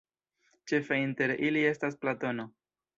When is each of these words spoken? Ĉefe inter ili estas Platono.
Ĉefe 0.71 0.99
inter 1.03 1.35
ili 1.51 1.65
estas 1.75 2.03
Platono. 2.03 2.53